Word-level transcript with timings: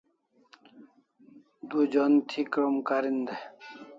Du 1.69 1.79
jon 1.91 2.13
thi 2.29 2.41
krom 2.51 2.75
karin 2.87 3.17
dai 3.27 3.41